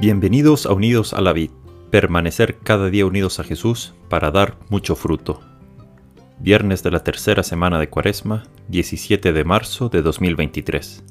[0.00, 1.50] Bienvenidos a Unidos a la Vid,
[1.90, 5.42] permanecer cada día unidos a Jesús para dar mucho fruto.
[6.38, 11.04] Viernes de la tercera semana de Cuaresma, 17 de marzo de 2023.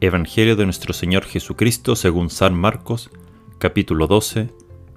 [0.00, 3.10] Evangelio de nuestro Señor Jesucristo según San Marcos,
[3.56, 4.50] capítulo 12,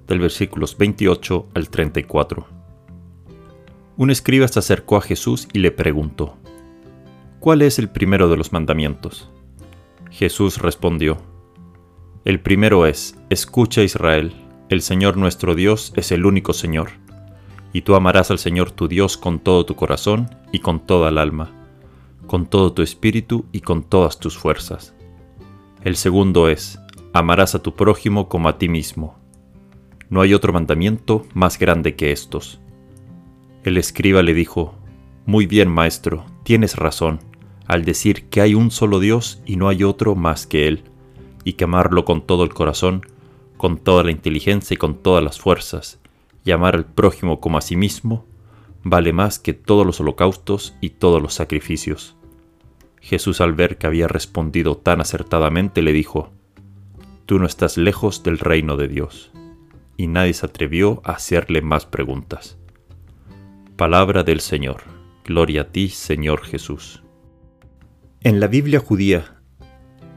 [0.06, 2.46] del versículos 28 al 34.
[3.96, 6.36] Un escriba se acercó a Jesús y le preguntó,
[7.40, 9.30] ¿Cuál es el primero de los mandamientos?
[10.10, 11.16] Jesús respondió,
[12.24, 14.34] el primero es, escucha Israel,
[14.68, 16.90] el Señor nuestro Dios es el único Señor,
[17.72, 21.18] y tú amarás al Señor tu Dios con todo tu corazón y con toda el
[21.18, 21.50] alma,
[22.26, 24.94] con todo tu espíritu y con todas tus fuerzas.
[25.84, 26.80] El segundo es,
[27.12, 29.16] amarás a tu prójimo como a ti mismo.
[30.10, 32.60] No hay otro mandamiento más grande que estos.
[33.62, 34.74] El escriba le dijo,
[35.24, 37.20] Muy bien, maestro, tienes razón,
[37.66, 40.82] al decir que hay un solo Dios y no hay otro más que Él
[41.48, 43.06] y que amarlo con todo el corazón,
[43.56, 45.98] con toda la inteligencia y con todas las fuerzas,
[46.44, 48.26] y amar al prójimo como a sí mismo,
[48.82, 52.16] vale más que todos los holocaustos y todos los sacrificios.
[53.00, 56.34] Jesús al ver que había respondido tan acertadamente le dijo,
[57.24, 59.30] Tú no estás lejos del reino de Dios.
[59.96, 62.58] Y nadie se atrevió a hacerle más preguntas.
[63.76, 64.82] Palabra del Señor.
[65.24, 67.02] Gloria a ti, Señor Jesús.
[68.20, 69.40] En la Biblia judía,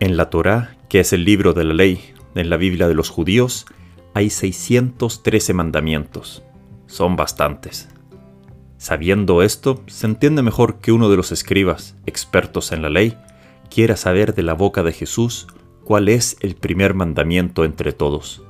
[0.01, 3.09] en la Torá que es el libro de la ley en la Biblia de los
[3.09, 3.65] judíos,
[4.13, 6.43] hay 613 mandamientos.
[6.85, 7.87] Son bastantes.
[8.77, 13.17] Sabiendo esto, se entiende mejor que uno de los escribas, expertos en la ley,
[13.69, 15.47] quiera saber de la boca de Jesús
[15.85, 18.43] cuál es el primer mandamiento entre todos.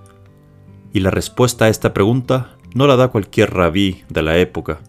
[0.94, 4.80] Y la respuesta a esta pregunta no la da cualquier rabí de la época,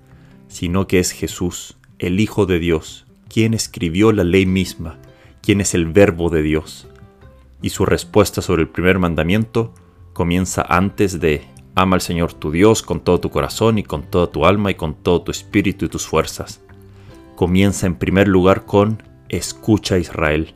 [0.48, 4.98] sino que es Jesús, el Hijo de Dios, quien escribió la ley misma,
[5.42, 6.88] quien es el Verbo de Dios
[7.62, 9.72] y su respuesta sobre el primer mandamiento
[10.12, 14.26] comienza antes de ama al Señor tu Dios con todo tu corazón y con toda
[14.26, 16.60] tu alma y con todo tu espíritu y tus fuerzas.
[17.36, 20.54] Comienza en primer lugar con escucha Israel.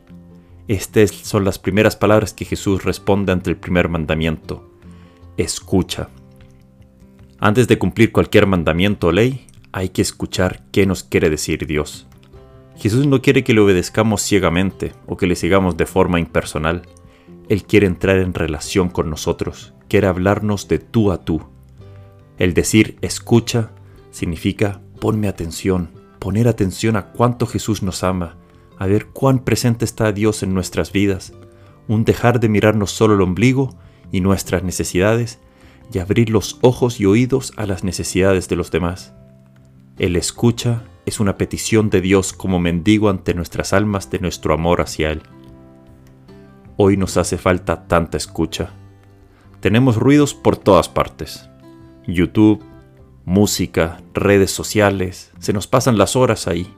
[0.67, 4.69] Estas son las primeras palabras que Jesús responde ante el primer mandamiento.
[5.37, 6.09] Escucha.
[7.39, 12.07] Antes de cumplir cualquier mandamiento o ley, hay que escuchar qué nos quiere decir Dios.
[12.77, 16.83] Jesús no quiere que le obedezcamos ciegamente o que le sigamos de forma impersonal.
[17.49, 21.41] Él quiere entrar en relación con nosotros, quiere hablarnos de tú a tú.
[22.37, 23.71] El decir escucha
[24.11, 28.37] significa ponme atención, poner atención a cuánto Jesús nos ama,
[28.77, 31.33] a ver cuán presente está Dios en nuestras vidas,
[31.87, 33.77] un dejar de mirarnos solo el ombligo
[34.11, 35.39] y nuestras necesidades
[35.93, 39.13] y abrir los ojos y oídos a las necesidades de los demás.
[39.97, 44.81] El escucha es una petición de Dios como mendigo ante nuestras almas de nuestro amor
[44.81, 45.23] hacia Él.
[46.79, 48.69] Hoy nos hace falta tanta escucha.
[49.61, 51.49] Tenemos ruidos por todas partes.
[52.05, 52.63] YouTube,
[53.25, 56.71] música, redes sociales, se nos pasan las horas ahí.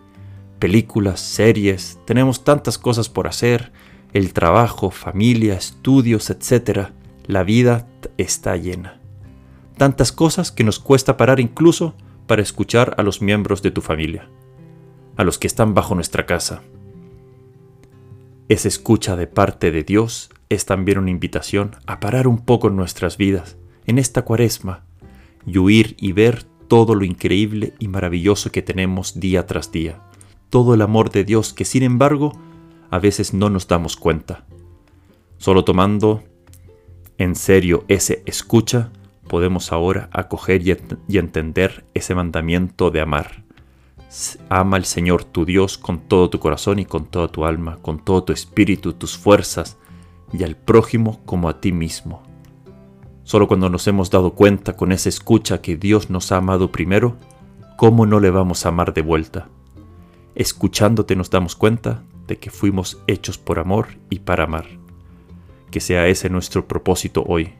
[0.58, 3.74] Películas, series, tenemos tantas cosas por hacer,
[4.14, 6.92] el trabajo, familia, estudios, etc.
[7.28, 7.86] La vida
[8.18, 9.02] está llena.
[9.76, 11.94] Tantas cosas que nos cuesta parar incluso
[12.26, 14.30] para escuchar a los miembros de tu familia,
[15.18, 16.62] a los que están bajo nuestra casa,
[18.50, 22.76] esa escucha de parte de Dios es también una invitación a parar un poco en
[22.76, 24.84] nuestras vidas, en esta cuaresma,
[25.46, 30.02] y huir y ver todo lo increíble y maravilloso que tenemos día tras día,
[30.50, 32.40] todo el amor de Dios que sin embargo
[32.90, 34.46] a veces no nos damos cuenta.
[35.38, 36.24] Solo tomando
[37.20, 38.92] en serio ese escucha,
[39.28, 40.76] podemos ahora acoger y,
[41.08, 43.44] y entender ese mandamiento de amar
[44.50, 48.04] Ama al Señor tu Dios con todo tu corazón y con toda tu alma, con
[48.04, 49.78] todo tu espíritu, tus fuerzas,
[50.34, 52.24] y al prójimo como a ti mismo.
[53.24, 57.18] Solo cuando nos hemos dado cuenta con esa escucha que Dios nos ha amado primero,
[57.78, 59.48] ¿cómo no le vamos a amar de vuelta?
[60.34, 64.66] Escuchándote nos damos cuenta de que fuimos hechos por amor y para amar.
[65.70, 67.54] Que sea ese nuestro propósito hoy,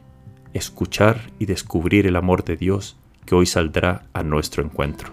[0.52, 5.12] escuchar y descubrir el amor de Dios que hoy saldrá a nuestro encuentro.